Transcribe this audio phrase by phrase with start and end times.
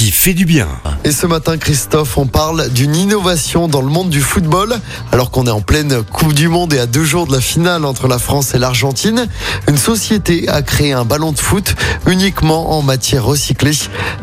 [0.00, 0.66] qui fait du bien.
[1.04, 4.80] Et ce matin, Christophe, on parle d'une innovation dans le monde du football.
[5.12, 7.84] Alors qu'on est en pleine Coupe du Monde et à deux jours de la finale
[7.84, 9.28] entre la France et l'Argentine,
[9.68, 11.74] une société a créé un ballon de foot
[12.06, 13.76] uniquement en matière recyclée.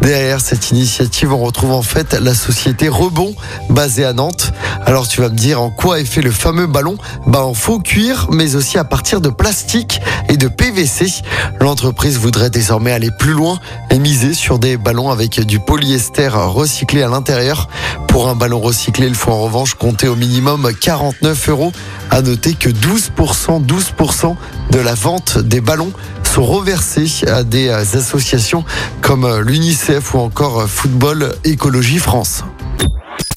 [0.00, 3.34] Derrière cette initiative, on retrouve en fait la société Rebond,
[3.68, 4.52] basée à Nantes.
[4.86, 6.98] Alors tu vas me dire en quoi est fait le fameux ballon?
[7.26, 11.22] Bah en faux cuir, mais aussi à partir de plastique et de PVC.
[11.58, 13.58] L'entreprise voudrait désormais aller plus loin
[13.90, 17.68] et miser sur des ballons avec du polyester recyclé à l'intérieur.
[18.08, 21.72] Pour un ballon recyclé, il faut en revanche compter au minimum 49 euros.
[22.10, 24.36] À noter que 12%, 12%
[24.70, 25.92] de la vente des ballons
[26.24, 28.64] sont reversés à des associations
[29.00, 32.44] comme l'UNICEF ou encore Football Écologie France.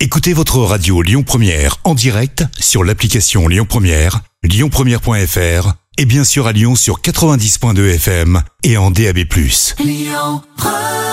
[0.00, 6.46] Écoutez votre radio Lyon Première en direct sur l'application Lyon Première, lyonpremière.fr et bien sûr
[6.46, 9.18] à Lyon sur 90.2 FM et en DAB+.
[9.80, 11.07] Lyon Première